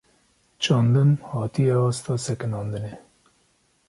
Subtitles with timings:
[0.63, 2.93] Çandin, hatiye asta sekinandinê